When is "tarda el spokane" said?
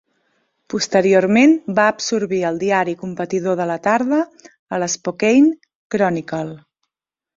3.89-5.55